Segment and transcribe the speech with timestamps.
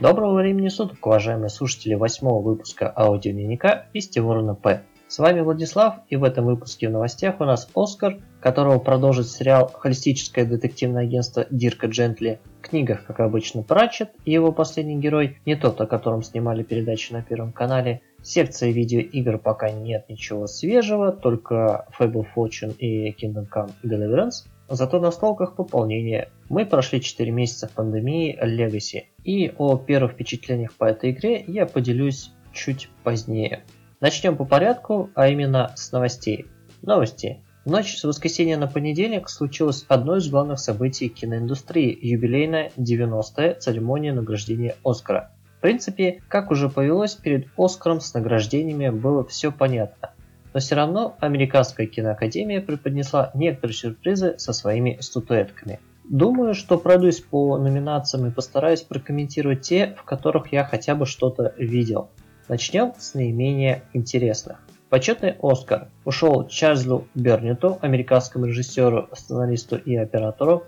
[0.00, 4.82] Доброго времени суток, уважаемые слушатели восьмого выпуска аудиодневника Вести Ворона П.
[5.08, 9.70] С вами Владислав, и в этом выпуске в новостях у нас Оскар, которого продолжит сериал
[9.72, 15.56] «Холистическое детективное агентство Дирка Джентли», в книгах, как обычно, Пратчет и его последний герой, не
[15.56, 21.86] тот, о котором снимали передачи на Первом канале, секции видеоигр пока нет ничего свежего, только
[21.98, 26.28] Fable Fortune и Kingdom Come Deliverance, Зато на столках пополнение.
[26.48, 32.32] Мы прошли 4 месяца пандемии Legacy, и о первых впечатлениях по этой игре я поделюсь
[32.52, 33.62] чуть позднее.
[34.00, 36.46] Начнем по порядку, а именно с новостей.
[36.82, 37.40] Новости.
[37.64, 44.12] В ночь с воскресенья на понедельник случилось одно из главных событий киноиндустрии– юбилейная 90-я церемония
[44.12, 45.30] награждения Оскара.
[45.58, 50.10] В принципе, как уже повелось, перед Оскаром с награждениями было все понятно
[50.56, 55.80] но все равно Американская киноакадемия преподнесла некоторые сюрпризы со своими статуэтками.
[56.04, 61.52] Думаю, что пройдусь по номинациям и постараюсь прокомментировать те, в которых я хотя бы что-то
[61.58, 62.08] видел.
[62.48, 64.56] Начнем с наименее интересных.
[64.88, 70.64] Почетный Оскар ушел Чарльзу Бернету, американскому режиссеру, сценаристу и оператору,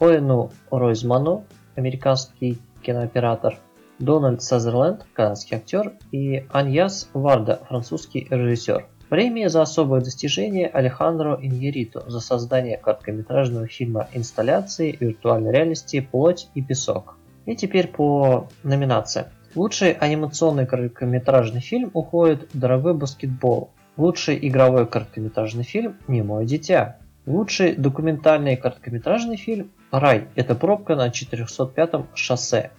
[0.00, 1.44] Оэну Ройзману,
[1.76, 3.56] американский кинооператор,
[4.00, 8.84] Дональд Сазерленд, канадский актер, и Аньяс Варда, французский режиссер.
[9.08, 16.60] Премия за особое достижение Алехандро Иньерито за создание короткометражного фильма инсталляции виртуальной реальности «Плоть и
[16.60, 17.16] песок».
[17.46, 19.28] И теперь по номинациям.
[19.54, 23.70] Лучший анимационный короткометражный фильм уходит «Дорогой баскетбол».
[23.96, 26.98] Лучший игровой короткометражный фильм «Немое дитя».
[27.24, 30.28] Лучший документальный короткометражный фильм «Рай.
[30.34, 32.72] Это пробка на 405-м шоссе».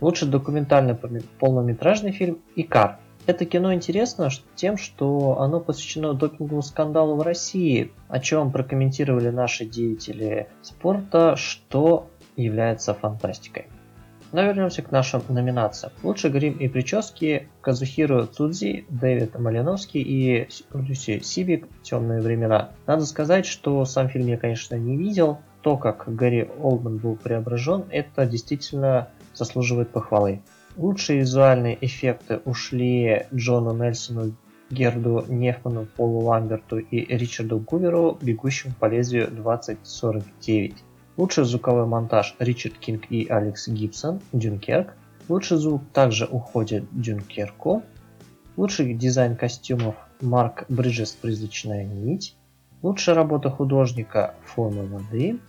[0.00, 0.96] Лучший документальный
[1.38, 2.98] полнометражный фильм «Икар.
[3.28, 9.66] Это кино интересно тем, что оно посвящено допинговому скандалу в России, о чем прокомментировали наши
[9.66, 13.66] деятели спорта, что является фантастикой.
[14.32, 15.92] Но вернемся к нашим номинациям.
[16.02, 22.70] Лучший грим и прически Казухиру Цудзи, Дэвид Малиновский и Люси Сибик «Темные времена».
[22.86, 25.36] Надо сказать, что сам фильм я, конечно, не видел.
[25.60, 30.40] То, как Гарри Олдман был преображен, это действительно заслуживает похвалы.
[30.78, 34.36] Лучшие визуальные эффекты ушли Джону Нельсону,
[34.70, 40.76] Герду Нефману, Полу Ламберту и Ричарду Гуверу, бегущим по лезвию 2049.
[41.16, 44.94] Лучший звуковой монтаж Ричард Кинг и Алекс Гибсон, Дюнкерк.
[45.28, 47.82] Лучший звук также уходит Дюнкерку.
[48.56, 52.36] Лучший дизайн костюмов Марк Бриджес «Призрачная нить».
[52.82, 55.40] Лучшая работа художника «Форма воды».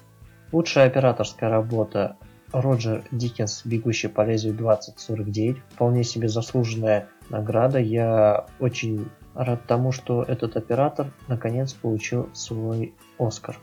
[0.52, 2.18] Лучшая операторская работа
[2.52, 5.58] Роджер Диккенс, бегущий по лезвию 2049.
[5.74, 7.80] Вполне себе заслуженная награда.
[7.80, 13.58] Я очень рад тому, что этот оператор наконец получил свой Оскар.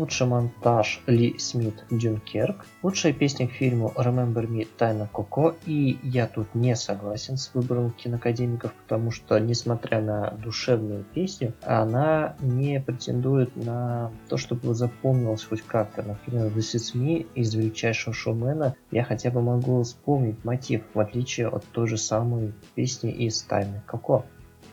[0.00, 2.64] Лучший монтаж Ли Смит Дюнкерк.
[2.82, 5.54] Лучшая песня к фильму Remember Me Тайна Коко.
[5.66, 12.34] И я тут не согласен с выбором киноакадемиков, потому что, несмотря на душевную песню, она
[12.40, 16.02] не претендует на то, чтобы запомнилась хоть как-то.
[16.02, 21.48] Например, This Is Me из величайшего шоумена я хотя бы могу вспомнить мотив, в отличие
[21.48, 24.24] от той же самой песни из Тайны Коко.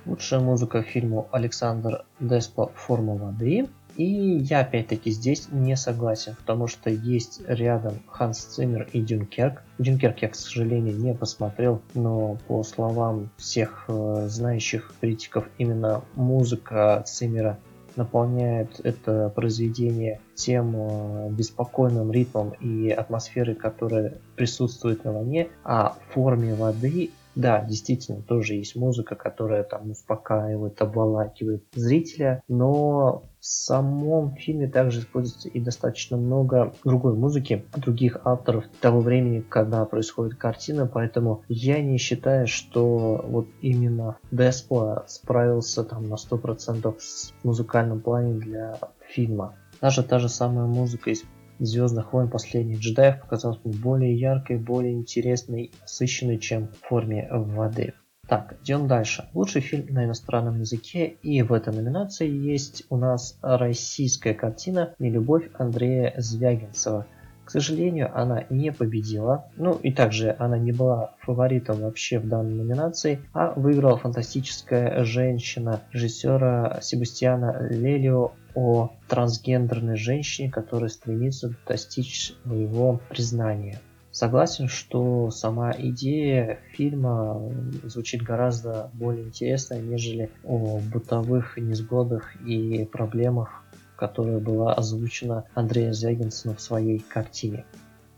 [0.05, 3.67] Лучшая музыка к фильму Александр Деспо «Форма воды».
[3.97, 9.63] И я опять-таки здесь не согласен, потому что есть рядом Ханс Циммер и Дюнкерк.
[9.80, 17.03] Дюнкерк я, к сожалению, не посмотрел, но по словам всех э, знающих критиков, именно музыка
[17.07, 17.57] Циммера
[17.96, 26.13] наполняет это произведение тем э, беспокойным ритмом и атмосферой, которая присутствует на войне, а в
[26.13, 34.68] форме воды да, действительно, тоже есть музыка, которая там успокаивает, обволакивает зрителя, но самом фильме
[34.68, 41.44] также используется и достаточно много другой музыки, других авторов того времени, когда происходит картина, поэтому
[41.47, 48.78] я не считаю, что вот именно Деспо справился там на 100% с музыкальным плане для
[49.07, 49.56] фильма.
[49.81, 51.24] Даже та же самая музыка из
[51.59, 57.94] Звездных войн последних джедаев показалась мне более яркой, более интересной насыщенной, чем в форме воды.
[58.27, 59.29] Так, идем дальше.
[59.33, 61.06] Лучший фильм на иностранном языке.
[61.06, 67.06] И в этой номинации есть у нас российская картина «Нелюбовь» Андрея Звягинцева.
[67.45, 69.50] К сожалению, она не победила.
[69.56, 75.80] Ну и также она не была фаворитом вообще в данной номинации, а выиграла фантастическая женщина
[75.94, 83.80] режиссера Себастьяна Лелио о трансгендерной женщине, которая стремится достичь своего признания.
[84.18, 87.40] Согласен, что сама идея фильма
[87.84, 93.64] звучит гораздо более интересно, нежели о бытовых несгодах и проблемах,
[93.96, 97.64] которая была озвучена Андреем Звягинцевым в своей картине.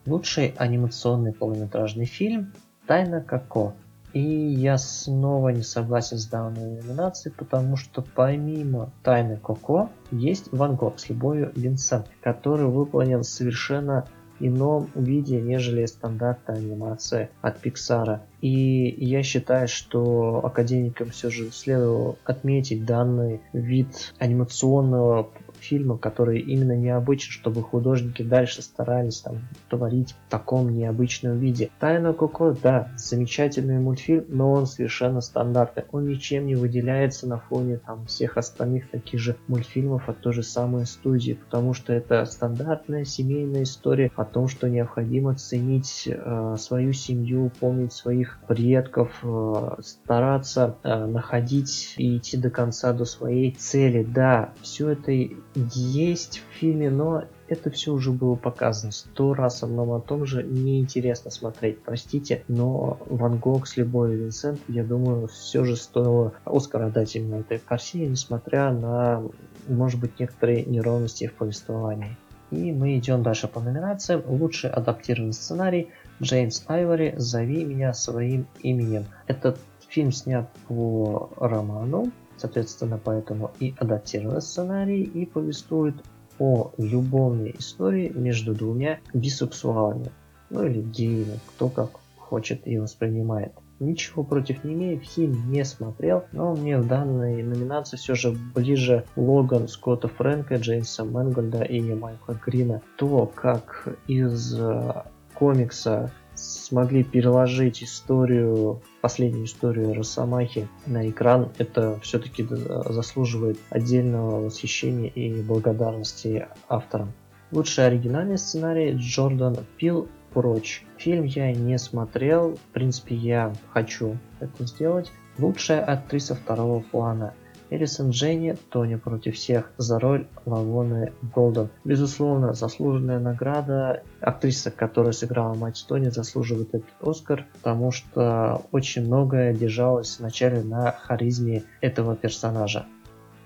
[0.06, 2.54] Лучший анимационный полнометражный фильм
[2.88, 3.74] Тайна Коко.
[4.14, 10.78] И я снова не согласен с данной номинацией, потому что помимо Тайны Коко есть Ван
[10.78, 14.08] Гог с любовью Винсент, который выполнен совершенно
[14.40, 18.20] ином виде, нежели стандартная анимация от Pixar.
[18.42, 26.76] И я считаю, что академикам все же следовало отметить данный вид анимационного фильма, который именно
[26.76, 29.38] необычен, чтобы художники дальше старались там
[29.70, 31.70] творить в таком необычном виде.
[31.80, 35.86] Тайна Коко, да, замечательный мультфильм, но он совершенно стандартный.
[35.92, 40.44] Он ничем не выделяется на фоне там всех остальных таких же мультфильмов от той же
[40.44, 46.94] самой студии, потому что это стандартная семейная история о том, что необходимо ценить э, свою
[46.94, 54.04] семью, помнить своих предков, э, стараться э, находить и идти до конца до своей цели.
[54.04, 55.12] Да, все это
[55.56, 60.44] есть в фильме, но это все уже было показано сто раз одном о том же,
[60.44, 66.90] неинтересно смотреть, простите, но Ван Гог с любовью Винсент, я думаю, все же стоило Оскара
[66.90, 69.24] дать именно этой картине, несмотря на,
[69.68, 72.18] может быть, некоторые неровности в повествовании.
[72.52, 74.24] И мы идем дальше по номинациям.
[74.28, 75.90] Лучший адаптированный сценарий
[76.22, 79.06] Джеймс Айвори «Зови меня своим именем».
[79.28, 85.96] Этот фильм снят по роману Соответственно, поэтому и адаптирован сценарий и повествует
[86.40, 90.10] о любовной истории между двумя бисексуалами,
[90.50, 93.52] ну или геями, кто как хочет и воспринимает.
[93.80, 99.06] Ничего против не имею, фильм не смотрел, но мне в данной номинации все же ближе
[99.16, 102.82] Логан Скотта Фрэнка, Джеймса Мэнгольда и Майкла Грина.
[102.98, 105.04] То, как из э,
[105.34, 115.42] комикса смогли переложить историю, последнюю историю Росомахи на экран, это все-таки заслуживает отдельного восхищения и
[115.42, 117.12] благодарности авторам.
[117.52, 120.86] Лучший оригинальный сценарий Джордан Пил прочь.
[120.98, 125.12] Фильм я не смотрел, в принципе я хочу это сделать.
[125.38, 127.34] Лучшая актриса второго плана–
[127.70, 131.70] Элисон Дженни, Тони против всех за роль Лавоны Голден.
[131.84, 134.04] Безусловно, заслуженная награда.
[134.22, 140.92] Актриса, которая сыграла мать Тони, заслуживает этот Оскар, потому что очень многое держалось вначале на
[140.92, 142.86] харизме этого персонажа.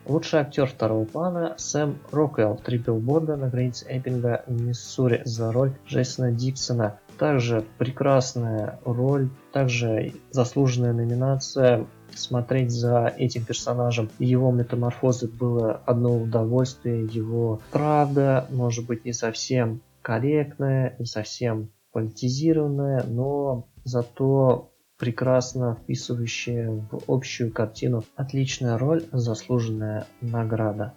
[0.06, 6.32] Лучший актер второго плана Сэм Роквелл, три билборда на границе Эппинга, Миссури за роль Джейсона
[6.32, 7.00] Диксона.
[7.18, 11.86] Также прекрасная роль, также заслуженная номинация
[12.18, 14.10] смотреть за этим персонажем.
[14.20, 23.04] Его метаморфозы было одно удовольствие, его правда, может быть, не совсем корректная, не совсем политизированная,
[23.04, 28.04] но зато прекрасно вписывающая в общую картину.
[28.16, 30.94] Отличная роль, заслуженная награда.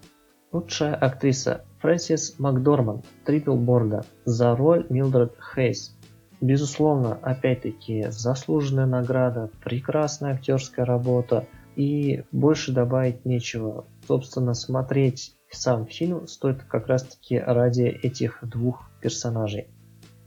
[0.53, 5.96] Лучшая актриса Фрэнсис Макдорманд, три билборда, за роль Милдред Хейс.
[6.41, 11.47] Безусловно, опять-таки, заслуженная награда, прекрасная актерская работа
[11.77, 13.87] и больше добавить нечего.
[14.07, 19.69] Собственно, смотреть сам фильм стоит как раз-таки ради этих двух персонажей.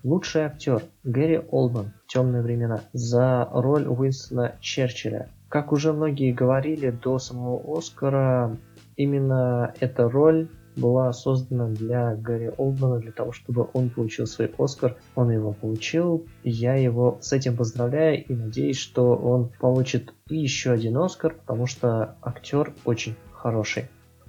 [0.03, 5.29] Лучший актер Гэри Олдман «Темные времена» за роль Уинстона Черчилля.
[5.49, 8.57] Как уже многие говорили до самого Оскара,
[8.95, 10.47] именно эта роль
[10.79, 14.97] была создана для Гарри Олдмана, для того, чтобы он получил свой Оскар.
[15.15, 16.25] Он его получил.
[16.43, 22.15] Я его с этим поздравляю и надеюсь, что он получит еще один Оскар, потому что
[22.21, 23.85] актер очень хороший.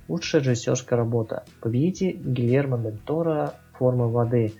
[0.09, 1.45] Лучшая режиссерская работа.
[1.61, 4.53] Победитель Гильермо Дель Торо «Форма воды».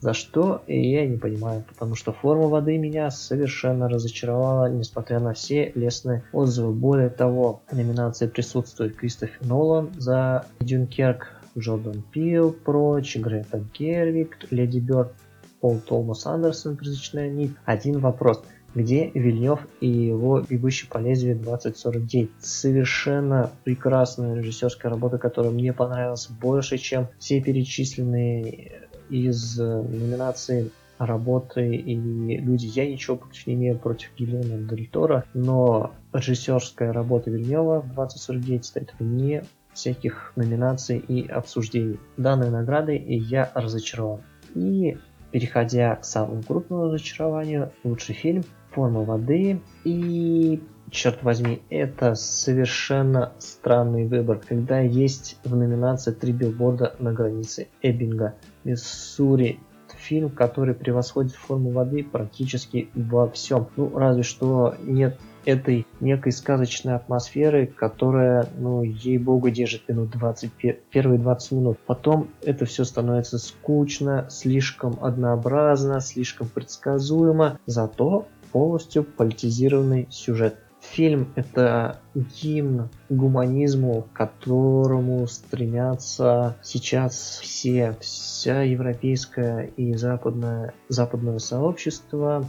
[0.00, 5.72] За что я не понимаю, потому что форма воды меня совершенно разочаровала, несмотря на все
[5.74, 6.72] лестные отзывы.
[6.72, 15.12] Более того, номинация присутствует Кристофер Нолан за Дюнкерк, Джордан Пил прочь, Грета Гервик, Леди Бёрд,
[15.60, 17.52] Пол Томас Андерсон, призрачная нить.
[17.64, 18.42] Один вопрос.
[18.74, 22.28] Где Вильнев и его «Бегущий по лезвию 2049»?
[22.40, 31.94] Совершенно прекрасная режиссерская работа, которая мне понравилась больше, чем все перечисленные из номинации работы и
[31.94, 32.66] люди.
[32.66, 38.94] Я ничего против не имею против Гильермо Дель Торо, но режиссерская работа Вильнева 2049 стоит
[38.98, 39.44] вне
[39.76, 44.22] всяких номинаций и обсуждений данной награды, и я разочарован.
[44.54, 44.96] И
[45.30, 54.06] переходя к самому крупному разочарованию, лучший фильм «Форма воды» и черт возьми, это совершенно странный
[54.06, 59.60] выбор, когда есть в номинации три билборда на границе Эббинга, Миссури,
[59.98, 63.68] фильм, который превосходит форму воды практически во всем.
[63.76, 70.50] Ну, разве что нет этой некой сказочной атмосферы, которая, ну, ей-богу, держит минут 20,
[70.90, 71.78] первые 20 минут.
[71.86, 77.58] Потом это все становится скучно, слишком однообразно, слишком предсказуемо.
[77.64, 80.58] Зато полностью политизированный сюжет.
[80.80, 92.46] Фильм– это гимн гуманизму, к которому стремятся сейчас все, вся европейская и западное, западное сообщество.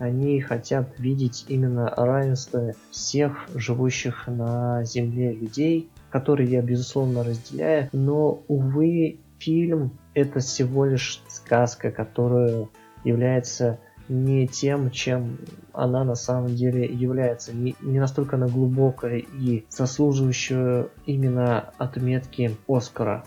[0.00, 7.90] Они хотят видеть именно равенство всех живущих на Земле людей, которые я, безусловно, разделяю.
[7.92, 12.68] Но, увы, фильм– это всего лишь сказка, которая
[13.04, 13.78] является
[14.08, 15.36] не тем, чем
[15.74, 17.54] она на самом деле является.
[17.54, 23.22] Не, не настолько она глубокая и заслуживающая именно отметки Оскара.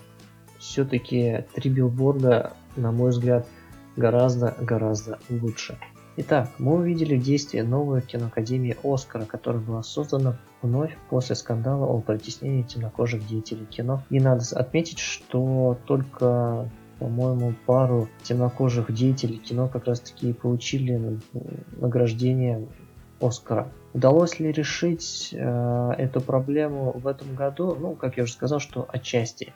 [0.58, 3.46] Все-таки три билборда, на мой взгляд,
[3.96, 5.77] гораздо-гораздо лучше.
[6.15, 12.62] Итак, мы увидели действие новой киноакадемии Оскара, которая была создана вновь после скандала о притеснении
[12.62, 14.03] темнокожих деятелей кино.
[14.12, 21.20] И надо отметить, что только по-моему, пару темнокожих деятелей кино как раз таки получили
[21.77, 22.67] награждение
[23.20, 23.67] Оскара.
[23.93, 27.75] Удалось ли решить э, эту проблему в этом году?
[27.79, 29.53] Ну, как я уже сказал, что отчасти.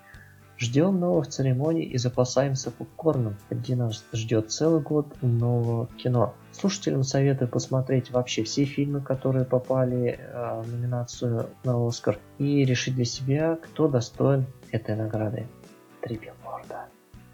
[0.60, 6.34] Ждем новых церемоний и запасаемся попкорном, где нас ждет целый год нового кино.
[6.52, 12.96] Слушателям советую посмотреть вообще все фильмы, которые попали э, в номинацию на Оскар, и решить
[12.96, 15.46] для себя, кто достоин этой награды.
[16.02, 16.88] Три билборда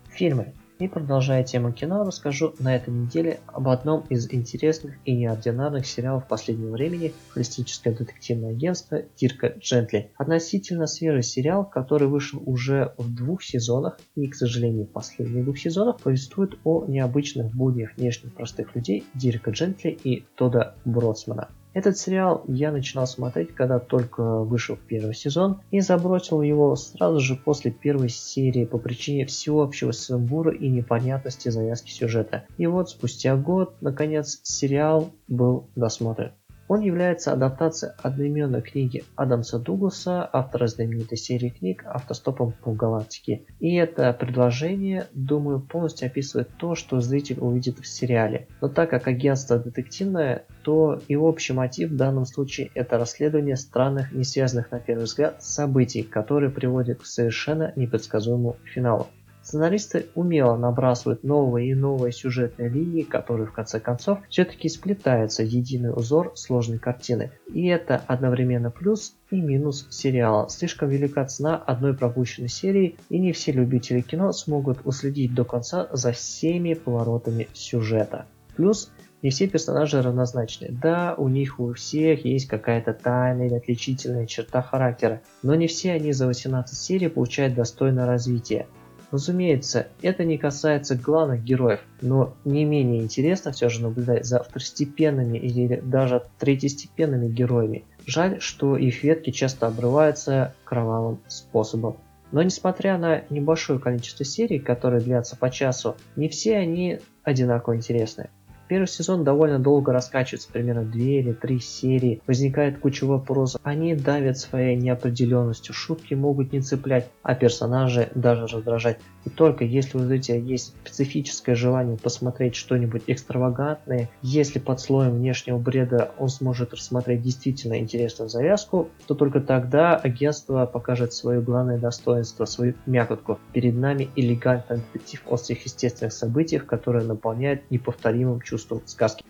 [0.09, 0.53] фильмы.
[0.83, 6.27] И продолжая тему кино, расскажу на этой неделе об одном из интересных и неординарных сериалов
[6.27, 10.11] последнего времени холистическое детективное агентство Тирка Джентли.
[10.17, 15.57] Относительно свежий сериал, который вышел уже в двух сезонах и, к сожалению, в последних двух
[15.57, 21.47] сезонах повествует о необычных буднях внешних простых людей Дирка Джентли и Тода Бродсмана.
[21.73, 27.35] Этот сериал я начинал смотреть, когда только вышел первый сезон, и забросил его сразу же
[27.35, 32.45] после первой серии по причине всеобщего сумбура и непонятности завязки сюжета.
[32.57, 36.31] И вот спустя год, наконец, сериал был досмотрен.
[36.67, 43.43] Он является адаптацией одноименной книги Адамса Дугласа, автора знаменитой серии книг «Автостопом по галактике».
[43.59, 48.47] И это предложение, думаю, полностью описывает то, что зритель увидит в сериале.
[48.61, 54.13] Но так как агентство детективное, то и общий мотив в данном случае это расследование странных,
[54.13, 59.07] не связанных на первый взгляд событий, которые приводят к совершенно непредсказуемому финалу.
[59.43, 65.47] Сценаристы умело набрасывают новые и новые сюжетные линии, которые в конце концов все-таки сплетаются в
[65.47, 67.31] единый узор сложной картины.
[67.53, 70.47] И это одновременно плюс и минус сериала.
[70.47, 75.89] Слишком велика цена одной пропущенной серии, и не все любители кино смогут уследить до конца
[75.91, 78.25] за всеми поворотами сюжета.
[78.55, 78.91] Плюс
[79.23, 80.69] не все персонажи равнозначны.
[80.69, 85.91] Да, у них у всех есть какая-то тайная или отличительная черта характера, но не все
[85.91, 88.67] они за 18 серий получают достойное развитие.
[89.13, 95.37] Разумеется, это не касается главных героев, но не менее интересно все же наблюдать за второстепенными
[95.37, 97.85] или даже третьестепенными героями.
[98.07, 101.97] Жаль, что их ветки часто обрываются кровавым способом.
[102.31, 108.31] Но несмотря на небольшое количество серий, которые длятся по часу, не все они одинаково интересны.
[108.67, 112.21] Первый сезон довольно долго раскачивается, примерно 2 или 3 серии.
[112.25, 113.59] Возникает куча вопросов.
[113.63, 115.73] Они давят своей неопределенностью.
[115.73, 118.99] Шутки могут не цеплять, а персонажи даже раздражать.
[119.25, 125.57] И только если у зрителя есть специфическое желание посмотреть что-нибудь экстравагантное, если под слоем внешнего
[125.57, 132.45] бреда он сможет рассмотреть действительно интересную завязку, то только тогда агентство покажет свое главное достоинство,
[132.45, 133.39] свою мякотку.
[133.53, 139.25] Перед нами элегантный детектив о сверхъестественных событиях, которые наполняют неповторимым чувством чувством сказки.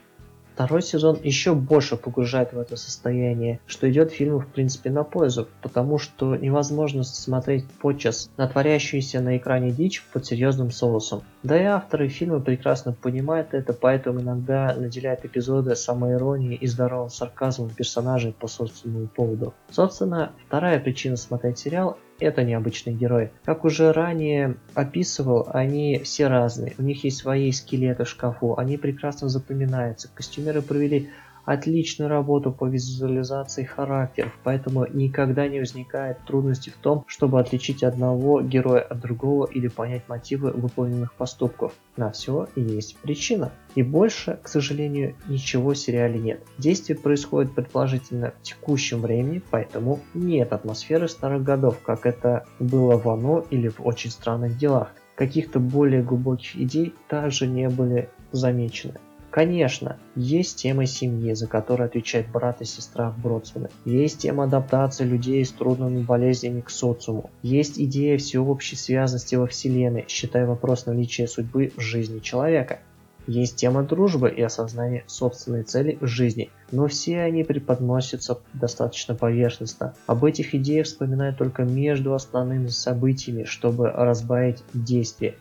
[0.54, 5.48] Второй сезон еще больше погружает в это состояние, что идет фильму в принципе на пользу,
[5.64, 11.24] потому что невозможно смотреть подчас на творящуюся на экране дичь под серьезным соусом.
[11.42, 17.70] Да и авторы фильма прекрасно понимают это, поэтому иногда наделяют эпизоды самоиронии и здоровым сарказмом
[17.72, 19.56] персонажей по собственному поводу.
[19.72, 23.32] Собственно, вторая причина смотреть сериал это необычные герои.
[23.44, 26.74] Как уже ранее описывал, они все разные.
[26.78, 30.10] У них есть свои скелеты в шкафу, они прекрасно запоминаются.
[30.14, 31.10] Костюмеры провели
[31.46, 38.42] отличную работу по визуализации характеров, поэтому никогда не возникает трудности в том, чтобы отличить одного
[38.42, 41.74] героя от другого или понять мотивы выполненных поступков.
[41.98, 43.52] На все есть причина.
[43.76, 46.44] И больше, к сожалению, ничего в сериале нет.
[46.58, 53.08] Действие происходит предположительно в текущем времени, поэтому нет атмосферы старых годов, как это было в
[53.10, 54.92] «Оно» или в «Очень странных делах».
[55.16, 58.96] Каких-то более глубоких идей также не были замечены.
[59.34, 63.72] Конечно, есть тема семьи, за которую отвечает брат и сестра в Бродсмена.
[63.84, 67.32] Есть тема адаптации людей с трудными болезнями к социуму.
[67.42, 72.82] Есть идея всеобщей связанности во Вселенной, считая вопрос наличия судьбы в жизни человека.
[73.26, 79.96] Есть тема дружбы и осознания собственной цели в жизни, но все они преподносятся достаточно поверхностно.
[80.06, 85.38] Об этих идеях вспоминают только между основными событиями, чтобы разбавить действие.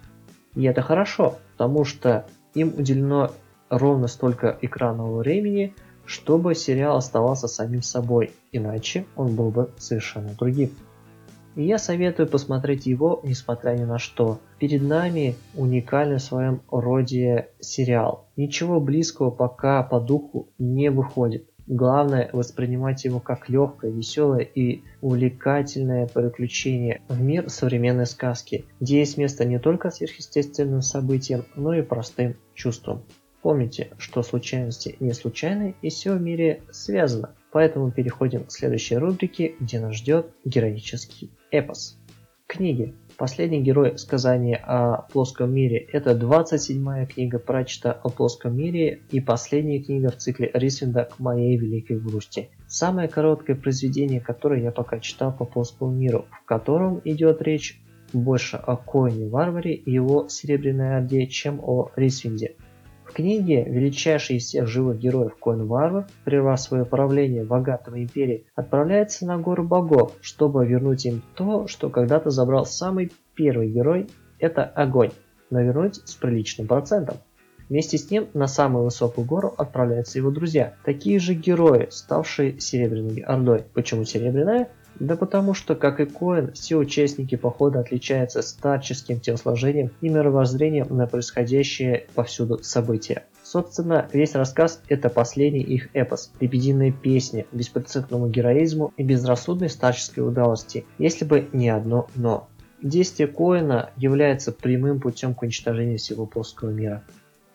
[0.54, 3.32] И это хорошо, потому что им уделено
[3.72, 5.74] ровно столько экранного времени,
[6.04, 10.70] чтобы сериал оставался самим собой, иначе он был бы совершенно другим.
[11.54, 14.40] И я советую посмотреть его, несмотря ни на что.
[14.58, 18.26] Перед нами уникальный в своем роде сериал.
[18.36, 21.46] Ничего близкого пока по духу не выходит.
[21.66, 29.16] Главное воспринимать его как легкое, веселое и увлекательное приключение в мир современной сказки, где есть
[29.16, 33.02] место не только сверхъестественным событиям, но и простым чувствам.
[33.42, 37.34] Помните, что случайности не случайны и все в мире связано.
[37.50, 41.98] Поэтому переходим к следующей рубрике, где нас ждет героический эпос.
[42.46, 42.94] Книги.
[43.18, 49.82] Последний герой сказания о плоском мире– это 27-я книга прочта о плоском мире и последняя
[49.82, 52.50] книга в цикле Рисвинда «К моей великой грусти».
[52.68, 57.80] Самое короткое произведение, которое я пока читал по плоскому миру, в котором идет речь
[58.12, 62.56] больше о Коине Варваре и его Серебряной Орде, чем о Рисвинде.
[63.12, 69.26] Книге величайший из всех живых героев Коин Варвар, прервав свое правление в Агатовой империи, отправляется
[69.26, 75.10] на гору богов, чтобы вернуть им то, что когда-то забрал самый первый герой– это огонь,
[75.50, 77.18] но вернуть с приличным процентом.
[77.68, 83.20] Вместе с ним на самую высокую гору отправляются его друзья, такие же герои, ставшие Серебряной
[83.20, 83.64] Ордой.
[83.74, 84.68] Почему Серебряная?
[85.02, 91.08] Да потому что, как и Коэн, все участники похода отличаются старческим телосложением и мировоззрением на
[91.08, 93.24] происходящее повсюду события.
[93.42, 100.86] Собственно, весь рассказ– это последний их эпос, лебединая песня, беспрецедентному героизму и безрассудной старческой удалости,
[100.98, 102.48] если бы не одно «но».
[102.80, 107.02] Действие Коэна является прямым путем к уничтожению всего плоского мира.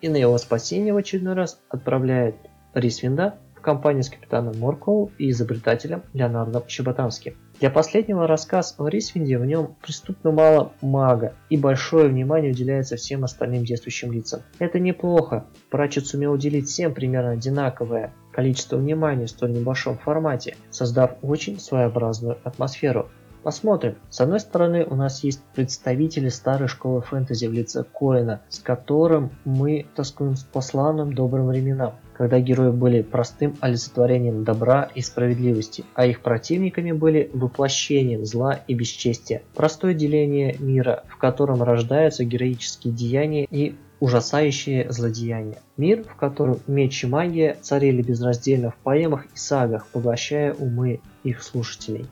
[0.01, 2.36] И на его спасение в очередной раз отправляет
[2.74, 3.36] Рисвинда
[3.68, 7.36] компании с капитаном Моркоу и изобретателем Леонардом Чеботанским.
[7.60, 13.25] Для последнего рассказ о Рисвинде в нем преступно мало мага, и большое внимание уделяется всем
[13.25, 14.44] остальным действующим лицам.
[14.60, 21.18] Это неплохо, Пратчет сумел уделить всем примерно одинаковое количество внимания в столь небольшом формате, создав
[21.22, 23.10] очень своеобразную атмосферу.
[23.44, 23.96] Посмотрим.
[24.10, 29.32] С одной стороны, у нас есть представители старой школы фэнтези в лице Коэна, с которым
[29.46, 36.08] мы тоскуем по славным добрым временам когда герои были простым олицетворением добра и справедливости, а
[36.08, 39.44] их противниками были воплощением зла и бесчестия.
[39.54, 45.60] Простое деление мира, в котором рождаются героические деяния и ужасающие злодеяния.
[45.76, 51.44] Мир, в котором меч и магия царили безраздельно в поэмах и сагах, поглощая умы их
[51.44, 52.08] слушателей.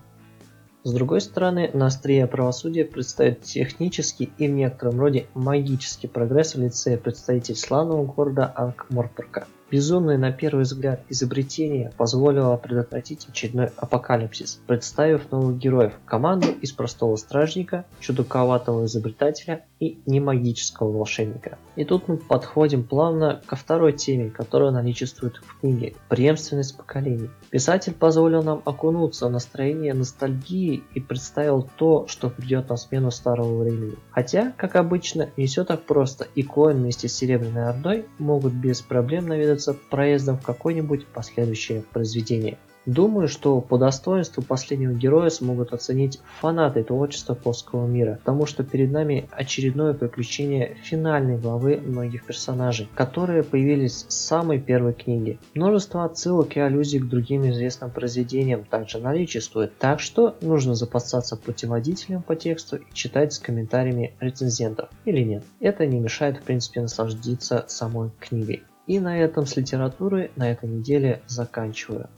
[0.86, 6.60] С другой стороны, на острие правосудия предстоит технический и в некотором роде магический прогресс в
[6.60, 9.48] лице представителей славного города Анкморпорка.
[9.72, 17.16] Безумное на первый взгляд изобретение позволило предотвратить очередной апокалипсис, представив новых героев, команду из простого
[17.16, 21.58] стражника, чудаковатого изобретателя и немагического волшебника.
[21.76, 27.32] И тут мы подходим плавно ко второй теме, которая наличествует в книге– преемственность поколений.
[27.50, 33.64] Писатель позволил нам окунуться в настроение ностальгии и представил то, что придет на смену старого
[33.64, 33.96] времени.
[34.12, 38.82] Хотя, как обычно, не все так просто, и Коин вместе с Серебряной Ордой могут без
[38.82, 39.55] проблем наведаться
[39.90, 42.58] проездом в какое-нибудь последующее произведение.
[42.86, 48.92] Думаю, что по достоинству последнего героя смогут оценить фанаты творчества плоского мира, потому что перед
[48.92, 55.40] нами очередное приключение финальной главы многих персонажей, которые появились с самой первой книги.
[55.56, 62.22] Множество отсылок и аллюзий к другим известным произведениям также наличествует, так что нужно запасаться путеводителем
[62.22, 65.44] по тексту и читать с комментариями рецензентов или нет.
[65.60, 68.64] Это не мешает в принципе насладиться самой книгой.
[68.88, 72.10] И на этом с литературой на этой неделе заканчиваю.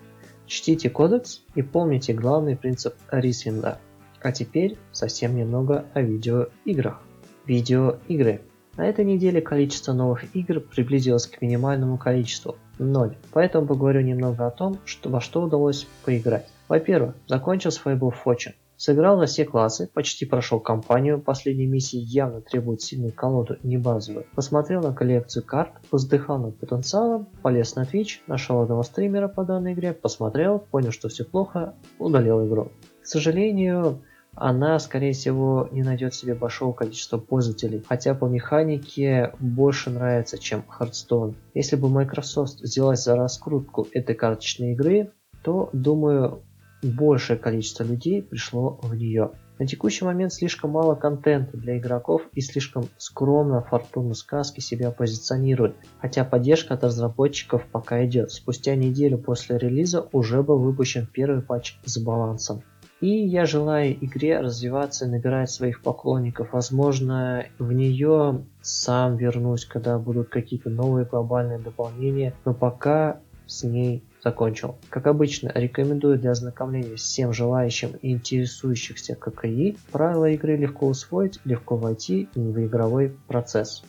[0.46, 3.80] Чтите кодекс и помните главный принцип Рисвинда.
[4.22, 7.02] А теперь совсем немного о видеоиграх.
[7.46, 8.42] Видеоигры.
[8.76, 13.18] На этой неделе количество новых игр приблизилось к минимальному количеству– 0.
[13.32, 16.48] Поэтому поговорю немного о том, что, во что удалось поиграть.
[16.68, 18.54] Во-первых, закончился Fable Fortune.
[18.78, 24.28] Сыграл на все классы, почти прошел кампанию, последней миссии явно требует сильную колоду, не базовую.
[24.36, 29.74] Посмотрел на коллекцию карт, воздыхал над потенциалом, полез на Twitch, нашел одного стримера по данной
[29.74, 32.72] игре, посмотрел, понял, что все плохо, удалил игру.
[33.02, 34.04] К сожалению,
[34.36, 40.64] она, скорее всего, не найдет себе большого количества пользователей, хотя по механике больше нравится, чем
[40.80, 41.34] Hearthstone.
[41.56, 45.12] Если бы Microsoft взялась за раскрутку этой карточной игры,
[45.42, 46.44] то, думаю,
[46.84, 49.32] большее количество людей пришло в нее.
[49.60, 55.76] На текущий момент слишком мало контента для игроков и слишком скромно Фортуна Сказки себя позиционирует,
[56.00, 58.32] хотя поддержка от разработчиков пока идет.
[58.32, 62.62] Спустя неделю после релиза уже был выпущен первый патч с балансом.
[63.00, 66.54] И я желаю игре развиваться и набирать своих поклонников.
[66.54, 72.34] Возможно, в нее сам вернусь, когда будут какие-то новые глобальные дополнения.
[72.44, 74.76] Но пока с ней закончил.
[74.90, 79.78] Как обычно, рекомендую для ознакомления всем желающим и интересующихся ККИ.
[79.92, 83.84] Правила игры легко усвоить, легко войти в игровой процесс.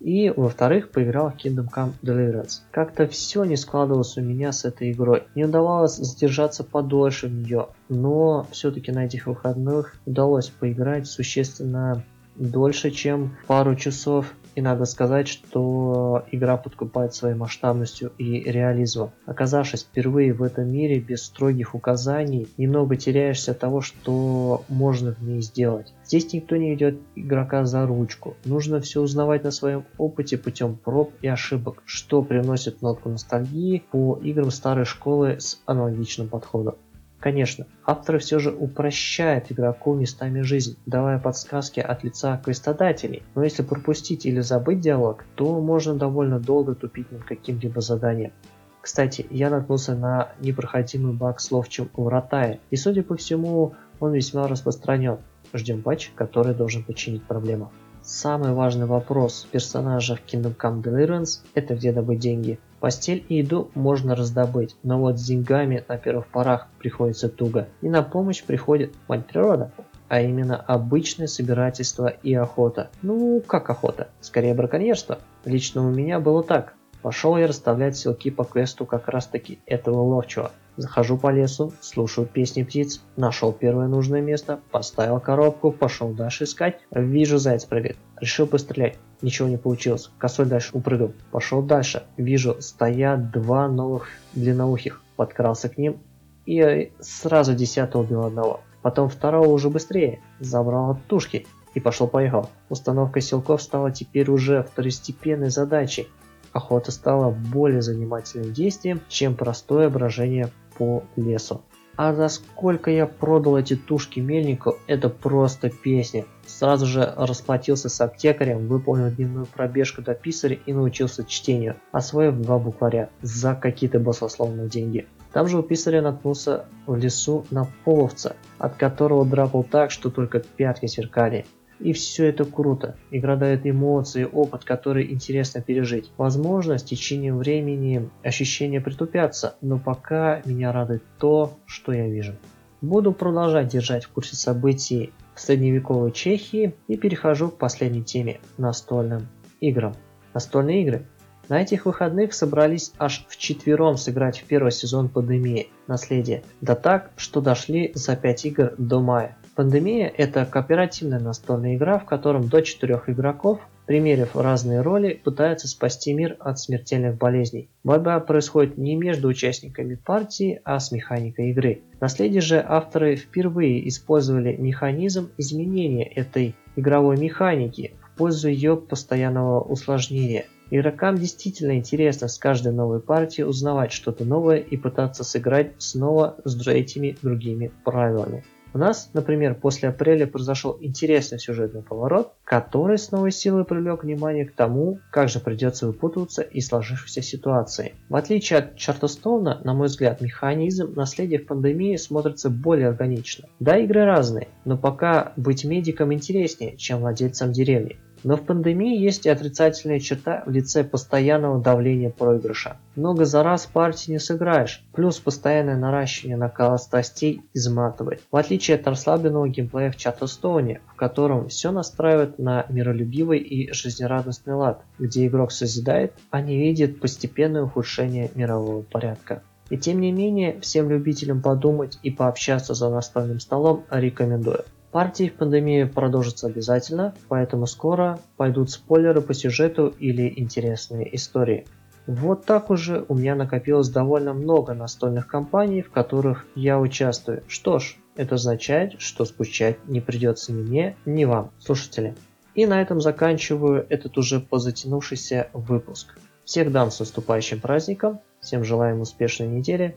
[0.00, 2.60] И, во-вторых, поиграл в Kingdom Come Deliverance.
[2.70, 5.24] Как-то все не складывалось у меня с этой игрой.
[5.34, 12.04] Не удавалось задержаться подольше в нее, но все-таки на этих выходных удалось поиграть существенно
[12.36, 14.32] дольше, чем пару часов.
[14.58, 19.12] И надо сказать, что игра подкупает своей масштабностью и реализмом.
[19.24, 25.22] Оказавшись впервые в этом мире без строгих указаний, немного теряешься от того, что можно в
[25.22, 25.94] ней сделать.
[26.04, 28.34] Здесь никто не ведет игрока за ручку.
[28.44, 34.18] Нужно все узнавать на своем опыте путем проб и ошибок, что приносит нотку ностальгии по
[34.20, 36.74] играм старой школы с аналогичным подходом.
[37.20, 43.64] Конечно, авторы все же упрощают игроку местами жизнь, давая подсказки от лица квестодателей, но если
[43.64, 48.32] пропустить или забыть диалог, то можно довольно долго тупить над каким-либо заданием.
[48.80, 54.12] Кстати, я наткнулся на непроходимый баг с ловчим у Ротая, и судя по всему, он
[54.12, 55.18] весьма распространен.
[55.52, 57.72] Ждем патч, который должен починить проблему.
[58.10, 62.58] Самый важный вопрос в персонажах Kingdom Come Deliverance– это где добыть деньги.
[62.80, 67.68] Постель и еду можно раздобыть, но вот с деньгами на первых порах приходится туго.
[67.82, 69.72] И на помощь приходит мать природа,
[70.08, 72.88] а именно обычное собирательство и охота.
[73.02, 74.08] Ну, как охота?
[74.22, 75.18] Скорее браконьерство.
[75.44, 76.72] Лично у меня было так.
[77.02, 80.50] Пошел я расставлять селки по квесту как раз таки этого ловчего.
[80.78, 86.78] Захожу по лесу, слушаю песни птиц, нашел первое нужное место, поставил коробку, пошел дальше искать.
[86.92, 87.96] Вижу заяц прыгает.
[88.20, 88.96] Решил пострелять.
[89.20, 90.08] Ничего не получилось.
[90.18, 91.10] Косой дальше упрыгал.
[91.32, 92.04] Пошел дальше.
[92.16, 95.02] Вижу, стоят два новых длинноухих.
[95.16, 95.98] Подкрался к ним
[96.46, 98.60] и сразу десятого убил одного.
[98.80, 100.20] Потом второго уже быстрее.
[100.38, 102.50] Забрал от тушки и пошел-поехал.
[102.68, 106.06] Установка силков стала теперь уже второстепенной задачей
[106.52, 111.62] охота стала более занимательным действием, чем простое брожение по лесу.
[111.96, 116.26] А за сколько я продал эти тушки мельнику, это просто песня.
[116.46, 122.60] Сразу же расплатился с аптекарем, выполнил дневную пробежку до писаря и научился чтению, освоив два
[122.60, 125.08] букваря за какие-то баслословные деньги.
[125.32, 130.38] Там же у писаря наткнулся в лесу на половца, от которого драпал так, что только
[130.38, 131.46] пятки сверкали.
[131.80, 132.96] И все это круто.
[133.10, 136.10] Игра дает эмоции, опыт, который интересно пережить.
[136.16, 142.34] Возможно, с течением времени ощущения притупятся, но пока меня радует то, что я вижу.
[142.80, 149.28] Буду продолжать держать в курсе событий в средневековой Чехии и перехожу к последней теме– настольным
[149.60, 149.94] играм.
[150.34, 151.06] Настольные игры.
[151.48, 156.44] На этих выходных собрались аж в четвером сыграть в первый сезон пандемии «Наследие».
[156.60, 159.37] Да так, что дошли за 5 игр до мая.
[159.58, 166.14] Пандемия– это кооперативная настольная игра, в котором до четырех игроков, примерив разные роли, пытаются спасти
[166.14, 167.68] мир от смертельных болезней.
[167.82, 171.82] Борьба происходит не между участниками партии, а с механикой игры.
[172.00, 180.44] Наследие же авторы впервые использовали механизм изменения этой игровой механики в пользу ее постоянного усложнения.
[180.70, 186.64] Игрокам действительно интересно с каждой новой партии узнавать что-то новое и пытаться сыграть снова с
[186.68, 188.44] этими другими правилами.
[188.74, 194.44] У нас, например, после апреля произошел интересный сюжетный поворот, который с новой силой привлек внимание
[194.44, 197.94] к тому, как же придется выпутываться из сложившейся ситуации.
[198.08, 203.48] В отличие от Чартостоуна, на мой взгляд, механизм наследия в пандемии смотрится более органично.
[203.58, 207.96] Да, игры разные, но пока быть медиком интереснее, чем владельцем деревни.
[208.24, 212.76] Но в пандемии есть и отрицательная черта в лице постоянного давления проигрыша.
[212.96, 218.22] Много за раз партии не сыграешь, плюс постоянное наращивание накала страстей изматывает.
[218.30, 224.54] В отличие от расслабленного геймплея в Чатостоуне, в котором все настраивает на миролюбивый и жизнерадостный
[224.54, 229.42] лад, где игрок созидает, а не видит постепенное ухудшение мирового порядка.
[229.70, 234.64] И тем не менее, всем любителям подумать и пообщаться за настольным столом рекомендую.
[234.92, 241.66] Партии в пандемии продолжатся обязательно, поэтому скоро пойдут спойлеры по сюжету или интересные истории.
[242.06, 247.42] Вот так уже у меня накопилось довольно много настольных компаний, в которых я участвую.
[247.48, 252.14] Что ж, это означает, что скучать не придется ни мне, ни вам, слушатели.
[252.54, 256.18] И на этом заканчиваю этот уже позатянувшийся выпуск.
[256.46, 259.94] Всех дам с наступающим праздником, всем желаем успешной недели,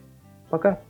[0.49, 0.81] пока!